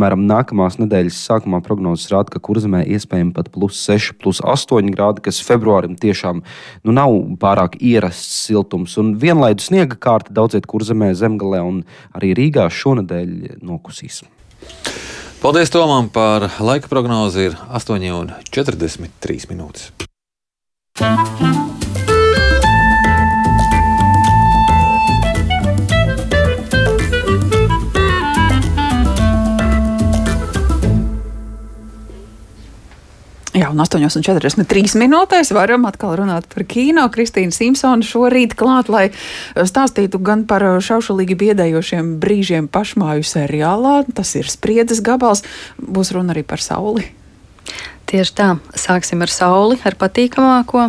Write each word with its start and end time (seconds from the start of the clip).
Piemēram, 0.00 0.22
nākamās 0.24 0.78
nedēļas 0.80 1.16
sākumā 1.26 1.58
prognozes 1.60 2.08
rāda, 2.08 2.32
ka 2.32 2.40
kurzemē 2.40 2.78
iespējams 2.88 3.34
pat 3.36 3.50
plus 3.52 3.76
6, 3.84 4.14
plus 4.16 4.38
8 4.40 4.88
grādi, 4.94 5.20
kas 5.26 5.42
februārim 5.44 5.92
tiešām 6.00 6.40
nu, 6.40 6.94
nav 6.96 7.12
pārāk 7.42 7.76
ierasts 7.76 8.46
siltums. 8.46 8.94
Un 8.96 9.18
vienlaikus 9.20 9.68
sniega 9.68 9.98
kārta 10.00 10.32
daudziet 10.32 10.64
kurzemē, 10.64 11.10
zemgalē 11.12 11.60
un 11.60 11.82
arī 12.16 12.32
Rīgā 12.38 12.64
šonadēļ 12.72 13.60
nokusīs. 13.60 14.22
Paldies 15.44 15.68
Tomam 15.76 16.08
par 16.08 16.48
laika 16.64 16.88
prognozi. 16.88 17.50
Ir 17.50 17.60
8,43 17.68 19.52
minūtes. 19.52 19.92
Un 33.70 33.82
8,43 33.84 34.96
minūtēs 35.00 35.52
varam 35.56 35.86
atkal 35.88 36.16
runāt 36.20 36.48
par 36.52 36.66
kino. 36.70 37.06
Kristīna 37.12 37.54
Simpsona 37.54 38.06
šorīt 38.06 38.56
klāt, 38.58 38.90
lai 38.92 39.06
stāstītu 39.54 40.20
gan 40.24 40.46
par 40.50 40.64
šaušalīgi 40.82 41.38
biedējošiem 41.44 42.16
brīžiem 42.22 42.68
pašmāju 42.72 43.26
seriālā. 43.26 44.00
Tas 44.14 44.34
ir 44.40 44.50
spriedzes 44.50 45.04
gabals. 45.04 45.44
Būs 45.80 46.14
runa 46.16 46.34
arī 46.36 46.46
par 46.46 46.62
sauli. 46.64 47.08
Tieši 48.10 48.32
tā, 48.34 48.46
sāksim 48.74 49.20
ar 49.22 49.30
sauli, 49.30 49.76
ar 49.86 49.94
patīkamāko. 49.94 50.88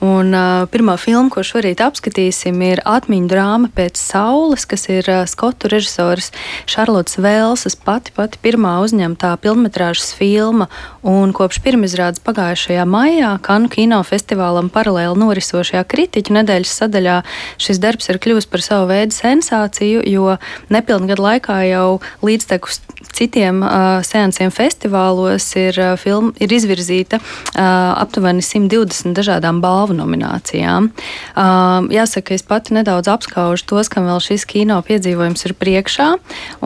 Un, 0.00 0.30
uh, 0.32 0.62
pirmā 0.72 0.94
filma, 0.96 1.28
ko 1.28 1.42
šorīt 1.44 1.82
apskatīsim, 1.84 2.62
ir 2.64 2.80
atmiņu 2.88 3.28
drāma 3.28 3.68
pēc 3.76 4.00
saules, 4.00 4.64
kas 4.64 4.88
ir 4.88 5.04
uh, 5.12 5.26
skotu 5.28 5.68
režisors 5.68 6.30
Šarlots 6.64 7.18
Velsas 7.20 7.76
pati, 7.76 8.14
pati 8.16 8.40
pirmā 8.40 8.78
uzņemtā 8.86 9.34
filmas 9.44 10.14
filma. 10.16 10.70
Un 11.04 11.36
kopš 11.36 11.60
pirmizrādes 11.60 12.24
pagājušajā 12.24 12.88
maijā 12.88 13.34
Kanu 13.44 13.68
kino 13.68 14.00
festivālam 14.00 14.72
paralēli 14.72 15.20
norisošajā 15.20 15.84
kritiķu 15.84 16.38
nedēļas 16.40 16.72
sadaļā 16.80 17.18
šis 17.60 17.84
darbs 17.84 18.08
ir 18.08 18.16
kļuvis 18.16 18.48
par 18.48 18.64
savu 18.64 18.88
veidu 18.94 19.12
sensāciju, 19.12 20.08
jo 20.08 20.38
nepilnu 20.72 21.12
gadu 21.12 21.28
laikā 21.28 21.60
jau 21.68 21.88
līdztekus 22.24 22.80
citiem 23.16 23.62
uh, 23.64 24.00
seansiem 24.04 24.50
festivālos 24.52 25.46
ir, 25.58 25.78
uh, 25.80 25.94
film, 26.00 26.32
ir 26.46 26.54
izvirzīta 26.56 27.20
uh, 27.20 27.60
aptuveni 28.00 28.44
120 28.44 29.16
dažādām 29.16 29.60
balvu 29.64 29.96
nominācijām. 29.98 30.90
Uh, 31.34 31.88
jāsaka, 31.92 32.36
es 32.36 32.44
pati 32.46 32.76
nedaudz 32.76 33.10
apskaužu 33.12 33.66
tos, 33.68 33.90
kam 33.92 34.08
vēl 34.08 34.22
šis 34.22 34.46
kino 34.48 34.78
piedzīvojums 34.86 35.46
ir 35.48 35.56
priekšā. 35.58 36.08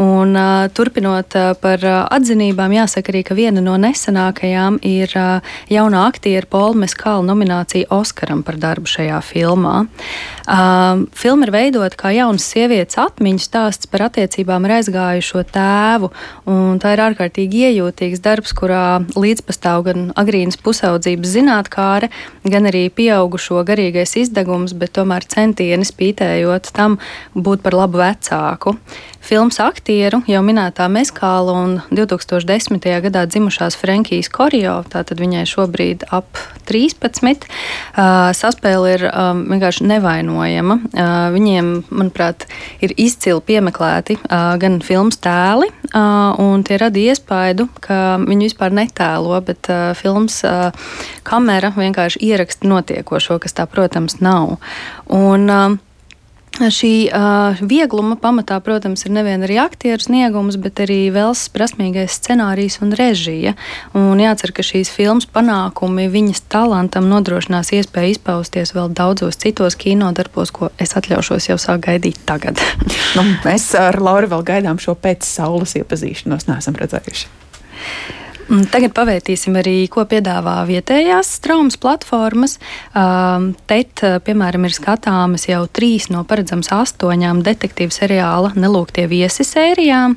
Un, 0.01 0.37
uh, 0.37 0.69
turpinot 0.77 1.37
uh, 1.39 1.53
par 1.61 1.85
uh, 1.87 2.03
atzinībām, 2.13 2.75
jāsaka 2.77 3.15
arī, 3.15 3.25
ka 3.27 3.39
viena 3.39 3.65
no 3.65 3.77
nesenākajām 3.81 4.81
ir 4.87 5.15
uh, 5.19 5.55
jaunā 5.73 6.05
aktiera 6.11 6.49
Paula 6.51 6.79
Meskāla 6.85 7.25
nominācija 7.27 7.91
Oskaram 7.95 8.45
par 8.47 8.61
darbu 8.61 8.91
šajā 8.91 9.21
filmā. 9.25 9.85
Uh, 10.51 11.07
filma 11.17 11.47
ir 11.47 11.55
veidota 11.55 11.99
kā 12.01 12.13
jaunas 12.15 12.45
sievietes 12.51 12.99
atmiņu 13.01 13.43
stāsts 13.43 13.89
par 13.91 14.09
attiecībām 14.09 14.67
ar 14.67 14.79
aizgājušo 14.81 15.45
tēvu. 15.55 16.11
Tā 16.83 16.95
ir 16.95 17.03
ārkārtīgi 17.05 17.65
iejūtīgs 17.69 18.23
darbs, 18.25 18.53
kurā 18.57 19.01
līdzpastāv 19.15 19.70
gan 19.87 20.11
agrīnas 20.21 20.59
pusaudzības 20.61 21.35
zinātnākāre, 21.37 22.11
gan 22.45 22.69
arī 22.71 22.87
pieaugušo 22.95 23.63
garīgais 23.69 24.17
izdegums, 24.21 24.75
bet 24.77 24.95
tomēr 24.99 25.27
centieni 25.31 25.87
spītējot 25.87 26.73
tam 26.77 26.99
būt 27.35 27.65
par 27.65 27.79
labu 27.83 28.03
vecāku 28.03 28.77
filmas 29.21 29.61
aktieru, 29.63 30.23
jau 30.29 30.41
minētā 30.45 30.87
Meskāla 30.91 31.53
un 31.53 31.75
2010. 31.93 32.81
gadā 33.05 33.27
dzimušās 33.29 33.77
Frankijas 33.79 34.31
Korjo, 34.33 34.81
tātad 34.91 35.21
viņai 35.21 35.45
šobrīd 35.49 36.07
ap 36.11 36.41
13. 36.71 37.45
Uh, 37.45 38.31
saspēle 38.37 38.95
ir 38.95 39.05
vienkārši 39.11 39.87
nevainojama. 39.91 40.79
Viņiem, 41.35 41.71
manuprāt, 41.91 42.47
ir 42.85 42.95
izcili 42.97 43.43
piemeklēti 43.47 44.19
gan 44.31 44.81
filmas 44.85 45.21
tēli, 45.23 45.71
un 45.95 46.65
tie 46.67 46.79
rada 46.81 47.01
iespaidu, 47.01 47.67
ka 47.83 48.21
viņi 48.23 48.51
vispār 48.51 48.75
netēlo, 48.77 49.35
bet 49.47 49.71
filmas 49.99 50.41
kamera 51.27 51.73
vienkārši 51.77 52.23
ieraksta 52.31 52.71
notiekošo, 52.71 53.41
kas 53.43 53.57
tā, 53.59 53.67
protams, 53.71 54.21
nav. 54.23 54.59
Un, 55.11 55.49
uh, 55.51 55.79
Šī 56.61 57.09
uh, 57.09 57.57
viegluma 57.65 58.19
pamatā, 58.21 58.59
protams, 58.61 59.07
ir 59.07 59.15
nevien 59.17 59.41
arī 59.47 59.57
aktieru 59.63 60.05
sniegums, 60.05 60.59
bet 60.61 60.83
arī 60.85 60.99
vēlas 61.15 61.47
prasmīgais 61.55 62.19
scenārijs 62.19 62.81
un 62.85 62.93
režija. 62.99 63.55
Un 63.97 64.21
jācer, 64.21 64.53
ka 64.53 64.65
šīs 64.67 64.93
filmas 64.93 65.25
panākumi 65.25 66.11
viņas 66.13 66.45
talantam 66.53 67.09
nodrošinās 67.09 67.73
iespēju 67.79 68.19
izpausties 68.19 68.75
vēl 68.77 68.93
daudzos 68.93 69.41
citos 69.41 69.79
kinodarbos, 69.81 70.53
ko 70.53 70.69
es 70.77 70.93
atļaušos 71.01 71.49
jau 71.49 71.57
sāk 71.61 71.87
gaidīt 71.89 72.21
tagad. 72.29 72.61
nu, 73.17 73.25
mēs 73.47 73.71
ar 73.81 73.97
Lauru 73.97 74.29
vēl 74.37 74.45
gaidām 74.53 74.83
šo 74.83 74.99
pēc 75.01 75.25
saules 75.25 75.79
iepazīšanos, 75.81 76.51
neesam 76.51 76.77
redzējuši. 76.77 77.31
Tagad 78.51 78.91
pavērtīsim 78.97 79.55
arī, 79.61 79.85
ko 79.87 80.03
piedāvā 80.11 80.57
vietējās 80.67 81.37
traumas 81.45 81.77
platformas. 81.79 82.57
TET, 83.71 84.03
piemēram, 84.27 84.65
ir 84.67 84.75
skatāmas 84.75 85.47
jau 85.47 85.61
trīs 85.71 86.09
no 86.11 86.25
paredzams 86.27 86.73
astoņām 86.75 87.45
detektīvu 87.47 87.95
seriāla 87.95 88.51
nelūgtie 88.59 89.07
viesi 89.11 89.47
sērijām. 89.47 90.17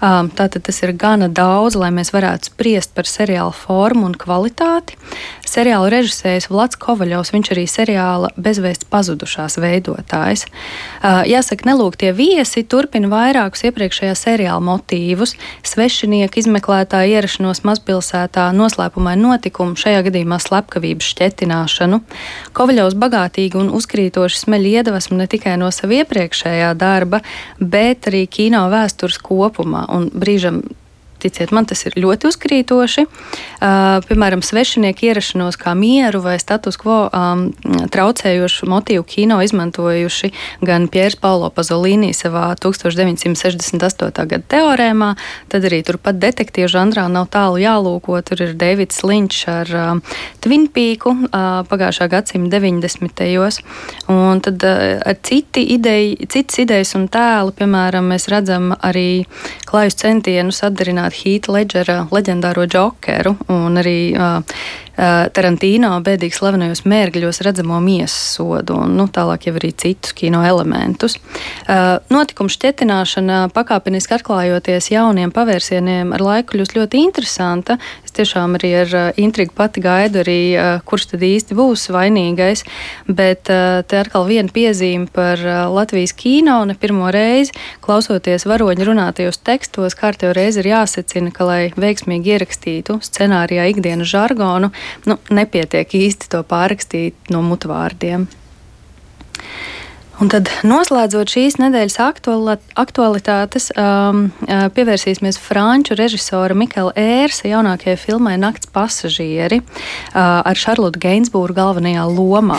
Tātad 0.00 0.58
tas 0.66 0.82
ir 0.82 0.96
gana 0.98 1.28
daudz, 1.30 1.78
lai 1.78 1.92
mēs 1.94 2.10
varētu 2.14 2.50
spriest 2.50 2.96
par 2.98 3.06
seriāla 3.06 3.54
formu 3.54 4.08
un 4.10 4.18
kvalitāti. 4.18 4.98
Seriāla 5.46 5.92
režisējs 5.94 6.50
Vlads 6.50 6.76
Kovaļovs, 6.82 7.30
viņš 7.32 7.52
arī 7.54 7.64
seriāla 7.70 8.32
bezvēsts 8.36 8.90
pazudušās 8.90 9.60
veidotājs. 9.62 10.44
Jāsaka, 11.30 11.70
nelūgtie 11.70 12.10
viesi 12.10 12.66
turpina 12.66 13.08
vairākus 13.12 13.64
iepriekšējā 13.70 14.18
seriāla 14.18 14.60
motīvus- 14.66 15.38
svešinieku 15.72 16.42
izmeklētāju 16.42 17.14
ierašanos 17.16 17.64
mazpilsētā 17.68 18.48
noslēpumainu 18.56 19.30
notikumu, 19.30 19.76
šajā 19.78 20.02
gadījumā 20.08 20.40
slepkavības 20.42 21.12
šķetināšanu. 21.12 22.00
Kovaļovs 22.56 22.98
bagātīgi 22.98 23.60
un 23.60 23.70
uzkrītoši 23.78 24.42
smeļ 24.42 24.68
iedvesmu 24.72 25.20
ne 25.20 25.28
tikai 25.30 25.56
no 25.60 25.70
sava 25.74 26.00
iepriekšējā 26.02 26.74
darba, 26.80 27.22
bet 27.60 28.10
arī 28.10 28.26
kino 28.26 28.66
vēstures 28.72 29.20
kopumā. 29.22 29.86
Un 29.94 30.10
brīžam 30.14 30.62
Ticiet 31.18 31.50
man, 31.50 31.66
tas 31.66 31.82
ir 31.88 31.96
ļoti 31.98 32.28
uzkrītoši. 32.30 33.04
Uh, 33.58 33.98
piemēram, 34.06 34.42
svešinieku 34.46 35.08
ierašanos 35.08 35.58
kā 35.58 35.74
mieru 35.74 36.22
vai 36.22 36.36
status 36.38 36.78
quo 36.78 37.08
um, 37.10 37.48
traucējošu 37.66 38.68
motīvu 38.70 39.02
kino 39.08 39.40
izmantojuši 39.42 40.30
gan 40.62 40.86
Piers 40.92 41.18
Paulo 41.18 41.50
Pazolīnī 41.50 42.12
savā 42.14 42.52
1968. 42.62 44.28
gada 44.30 44.44
teorēmā, 44.54 45.10
tad 45.50 45.66
arī 45.66 45.82
turpat 45.86 46.20
detektīvu 46.22 46.70
žanrā 46.70 47.08
nav 47.10 47.28
tālu 47.34 47.58
jālūko. 47.62 48.20
Tur 48.22 48.46
ir 48.46 48.54
Deivids 48.58 49.02
Linčs 49.02 49.44
ar 49.50 49.74
uh, 49.74 50.18
Twin 50.44 50.68
Peaku 50.70 51.16
uh, 51.26 51.60
pagājušā 51.68 52.08
gadsimta 52.14 52.62
90. 52.62 53.26
gados. 53.26 53.60
Un 54.08 54.40
tad 54.40 54.62
uh, 54.64 55.00
ar 55.04 55.16
citi 55.22 55.64
ideja, 55.74 56.16
citas 56.28 56.58
idejas 56.62 56.94
un 56.98 57.08
tēlu, 57.08 57.52
piemēram, 57.56 58.08
mēs 58.12 58.28
redzam 58.30 58.72
arī 58.78 59.24
klājus 59.68 59.98
centienus 60.00 60.62
atdarināt 60.66 60.98
zināt 60.98 61.14
Hīta 61.14 61.52
Ledžera 61.52 62.08
leģendāro 62.10 62.66
džokeru 62.66 63.36
un 63.48 63.78
arī 63.78 64.14
uh, 64.16 64.42
uh, 64.98 65.28
Tarantīno 65.34 65.92
bēdīgi 66.04 66.36
slavenajos 66.36 66.82
mērgļos 66.88 67.40
redzamo 67.46 67.78
miesas 67.84 68.34
sodu 68.34 68.76
un 68.82 68.96
nu, 68.98 69.06
tālāk 69.08 69.48
jau 69.48 69.54
arī 69.58 69.70
citus 69.72 70.14
kino 70.18 70.42
elementus. 70.46 71.16
Uh, 71.64 72.00
notikuma 72.12 72.52
šķetināšana 72.52 73.38
pakāpeniski 73.54 74.18
atklājoties 74.18 74.90
jauniem 74.92 75.32
pavērsieniem 75.34 76.12
ar 76.16 76.24
laiku 76.24 76.56
kļūst 76.56 76.76
ļoti 76.78 77.02
interesanta. 77.06 77.78
Es 78.04 78.14
tiešām 78.16 78.58
arī 78.58 78.72
ar 78.82 78.96
uh, 78.96 79.08
intrigu 79.20 79.54
pati 79.56 79.84
gaidu 79.84 80.22
arī, 80.24 80.38
kurš 80.88 81.12
tad 81.12 81.22
īsti 81.24 81.56
būs 81.56 81.88
vainīgais, 81.94 82.64
bet 83.06 83.48
te 83.48 83.98
atkal 83.98 84.26
viena 84.28 84.50
piezīme 84.52 85.08
par 85.14 85.40
Latvijas 85.72 86.12
kino 86.18 86.58
ne 86.68 86.74
pirmo 86.78 87.08
reizi, 87.14 87.54
klausoties 87.84 88.46
varoņu 88.48 88.88
runātajos 88.90 89.40
tekstos, 89.46 89.96
kārtējo 89.98 90.34
reizi 90.36 90.62
ir 90.62 90.70
jāsaka, 90.72 90.88
jāsacina, 90.88 91.32
ka, 91.32 91.44
lai 91.44 91.72
veiksmīgi 91.76 92.34
ierakstītu 92.34 92.98
scenārijā 93.04 93.68
ikdienas 93.72 94.08
žargonu, 94.08 94.70
nu, 95.08 95.18
nepietiek 95.30 95.94
īsti 96.00 96.30
to 96.32 96.42
pārrakstīt 96.46 97.32
no 97.34 97.42
mutvārdiem. 97.46 98.28
Un 100.18 100.26
tad, 100.26 100.48
noslēdzot 100.66 101.30
šīs 101.30 101.60
nedēļas 101.62 101.96
aktualitātes, 102.82 103.68
um, 103.78 104.24
uh, 104.48 104.64
pievērsīsimies 104.74 105.38
franču 105.38 105.94
režisora 105.98 106.56
Mikela 106.58 106.90
Ērsa 106.98 107.46
jaunākajai 107.46 107.94
filmai 108.02 108.34
Nakts 108.42 108.66
pasažieri 108.74 109.60
uh, 109.62 110.18
ar 110.18 110.58
Šarlotu 110.58 110.98
Gainsbūru 111.04 111.54
galvenajā 111.54 112.08
lomā. 112.10 112.58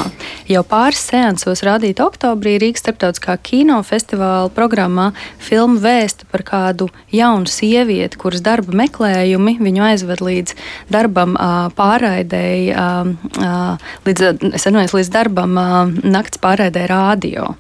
Jau 0.50 0.64
pāris 0.66 1.04
seansos 1.06 1.62
rādīta 1.62 2.08
oktobrī 2.10 2.56
Rīgas 2.58 2.82
starptautiskā 2.82 3.36
kinofestivāla 3.46 4.50
programmā 4.50 5.12
filma 5.38 5.78
vēsta 5.84 6.26
par 6.32 6.42
kādu 6.48 6.88
jaunu 7.14 7.46
sievieti, 7.46 8.18
kuras 8.18 8.42
darba 8.42 8.74
meklējumi 8.80 9.60
viņu 9.62 9.84
aizved 9.92 10.24
līdz 10.26 10.56
darbam 10.90 11.38
pārraidēji, 11.78 12.74
līdz, 14.10 14.26
es 14.50 14.66
atvainojos, 14.66 14.98
līdz 14.98 15.14
darbam 15.14 15.54
nakts 16.18 16.42
pārraidēji 16.42 16.92
rādio. 16.96 17.52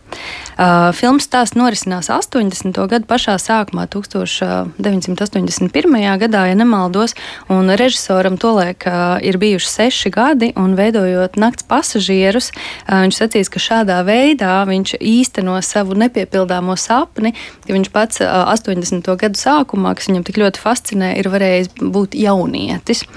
Uh, 0.59 0.89
filmas 0.91 1.23
stāsts 1.23 1.56
norisinās 1.56 2.09
80. 2.11 2.75
gadu 2.91 3.07
pašā 3.07 3.38
sākumā, 3.39 3.85
1981. 3.88 5.71
gadā, 6.19 6.41
ja 6.50 6.56
nemaldos, 6.59 7.15
un 7.47 7.71
režisoram 7.79 8.35
tolaik 8.35 8.83
uh, 8.83 9.23
ir 9.23 9.39
bijuši 9.39 9.69
seši 9.71 10.11
gadi, 10.11 10.51
un 10.59 10.75
veidojot 10.75 11.39
nakts 11.39 11.63
pasažierus, 11.63 12.51
uh, 12.51 13.00
viņš 13.06 13.15
sacīs, 13.21 13.47
ka 13.53 13.56
šādā 13.63 14.03
veidā 14.03 14.67
viņš 14.67 14.97
īsteno 15.00 15.56
savu 15.63 15.95
nepiepildāmo 15.95 16.75
sapni, 16.75 17.31
ka 17.63 17.71
viņš 17.77 17.89
pats 17.95 18.19
uh, 18.25 18.51
80. 18.51 19.15
gadu 19.15 19.39
sākumā, 19.39 19.95
kas 19.95 20.12
viņam 20.12 20.27
tik 20.27 20.44
ļoti 20.44 20.59
fascinē, 20.59 21.15
ir 21.23 21.31
varējis 21.31 21.71
būt 21.79 22.19
jaunietis. 22.19 23.07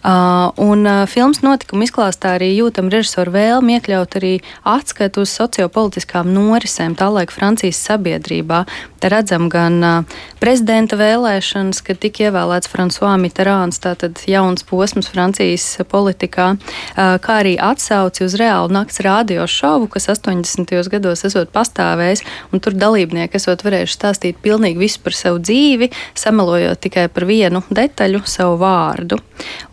Uh, 0.00 0.48
un 0.56 0.86
uh, 0.86 1.04
filmas 1.04 1.42
notikuma 1.44 1.84
izklāstā 1.84 2.38
arī 2.38 2.54
jūtam 2.54 2.86
režisoru 2.88 3.34
vēlmi 3.34 3.74
iekļaut 3.76 4.14
arī 4.16 4.30
atskatu 4.64 5.26
uz 5.26 5.34
sociopolitiskām 5.36 6.30
norisēm 6.32 6.94
tālaik 6.96 7.34
Francijas 7.34 7.82
sabiedrībā. 7.84 8.62
Te 8.96 9.10
redzam 9.12 9.50
gan 9.52 9.76
uh, 9.84 10.16
prezidenta 10.40 10.96
vēlēšanas, 10.96 11.82
kad 11.84 12.00
tika 12.00 12.30
ievēlēts 12.30 12.72
François 12.72 13.18
Mitterāns, 13.20 13.82
tātad 13.84 14.24
jauns 14.24 14.64
posms 14.64 15.10
Francijas 15.12 15.66
politikā, 15.90 16.54
kā 16.96 17.36
arī 17.42 17.56
atsauci 17.60 18.24
uz 18.24 18.36
reālu 18.40 18.72
nakts 18.72 19.02
radio 19.04 19.44
šovu, 19.44 19.90
kas 19.92 20.08
80. 20.12 20.72
gados 20.92 21.26
esot 21.28 21.52
pastāvējis, 21.52 22.24
un 22.54 22.64
tur 22.64 22.76
dalībnieki 22.76 23.36
esot 23.36 23.66
varējuši 23.66 23.98
stāstīt 23.98 24.40
pilnīgi 24.40 24.80
visu 24.80 25.04
par 25.04 25.16
savu 25.16 25.44
dzīvi, 25.44 25.90
samelojot 26.16 26.80
tikai 26.88 27.10
par 27.12 27.28
vienu 27.28 27.64
detaļu, 27.68 28.24
savu 28.24 28.56
vārdu. 28.64 29.20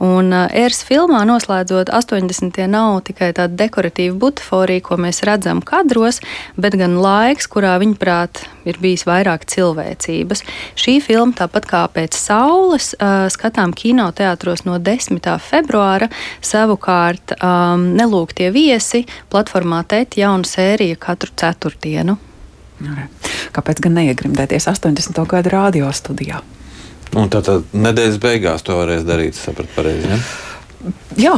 Un 0.03 0.31
uh, 0.33 0.45
ēras 0.53 0.83
filmā 0.87 1.23
noslēdzot 1.27 1.91
80. 1.93 2.59
nav 2.71 3.01
tikai 3.07 3.31
tāda 3.37 3.55
dekoratīva 3.63 4.17
butaforija, 4.21 4.83
ko 4.85 4.97
mēs 5.01 5.23
redzam 5.27 5.61
kadros, 5.65 6.21
bet 6.57 6.77
gan 6.79 6.97
laiks, 7.01 7.49
kurā 7.51 7.75
viņuprāt 7.81 8.43
ir 8.67 8.79
bijis 8.83 9.07
vairāk 9.07 9.47
cilvēcības. 9.49 10.43
Šī 10.77 10.97
filma, 11.03 11.35
tāpat 11.37 11.69
kā 11.69 11.83
pēc 11.93 12.17
saules, 12.17 12.93
uh, 12.97 13.25
skatām 13.33 13.73
kinoteātros 13.77 14.65
no 14.67 14.77
10. 14.81 15.21
februāra. 15.49 16.11
Savukārt, 16.41 17.37
um, 17.41 17.89
nelūgtie 17.97 18.51
viesi 18.55 19.05
platformā 19.31 19.83
TET 19.87 20.19
jauna 20.21 20.47
sērija 20.47 20.99
katru 21.07 21.33
ceturtdienu. 21.37 22.17
Kāpēc 23.55 23.81
gan 23.81 23.97
neiegrimdēties 23.97 24.69
80. 24.69 25.25
gada 25.29 25.55
radio 25.55 25.89
studijā? 25.95 26.43
Un 27.15 27.29
tad, 27.31 27.47
tad 27.47 27.77
nedēļas 27.77 28.19
beigās 28.21 28.65
to 28.67 28.75
varēs 28.79 29.05
darīt, 29.07 29.37
sapratu 29.37 29.71
pareizi. 29.77 30.09
Ja? 30.11 30.19
Jā, 31.17 31.35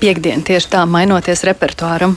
piekdiena 0.00 0.44
tieši 0.46 0.70
tā, 0.72 0.84
mainoties 0.88 1.42
repertuāram. 1.48 2.16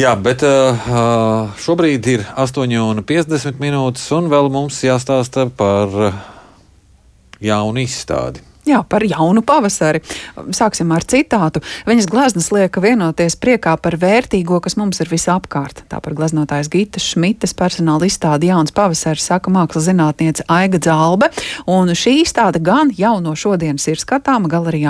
Jā, 0.00 0.14
bet 0.16 0.40
uh, 0.48 1.52
šobrīd 1.60 2.08
ir 2.08 2.24
8,50 2.40 3.60
minūtes, 3.60 4.06
un 4.16 4.30
vēl 4.32 4.48
mums 4.52 4.80
jāstāsta 4.86 5.46
par 5.52 5.92
jaunu 7.42 7.84
izstādi. 7.84 8.40
Jā, 8.62 8.78
par 8.86 9.02
jaunu 9.02 9.42
pavasari. 9.42 9.98
Sāksim 10.54 10.92
ar 10.94 11.02
citātu. 11.02 11.58
Viņas 11.88 12.06
gleznas 12.06 12.50
lieka 12.54 12.78
vienoties 12.84 13.34
priekā 13.34 13.72
par 13.82 13.96
vērtīgo, 13.98 14.60
kas 14.62 14.76
mums 14.78 15.02
ir 15.02 15.10
visapkārt. 15.10 15.82
Tā 15.90 15.98
par 15.98 16.14
gleznotājas 16.14 16.70
Gitas 16.70 17.08
Šmitas 17.10 17.56
personāla 17.58 18.06
izstādi 18.06 18.52
Jauns 18.52 18.70
pavasaris 18.76 19.26
saka 19.26 19.50
mākslas 19.50 19.88
zinātniece 19.88 20.46
Aiga 20.46 20.78
Dzalbe. 20.78 21.32
Un 21.66 21.90
šī 21.90 22.20
izstāde 22.22 22.62
gan 22.62 22.94
jau 22.94 23.16
no 23.24 23.34
šodienas 23.34 23.88
ir 23.90 23.98
skatāma 23.98 24.46
galerijā 24.52 24.72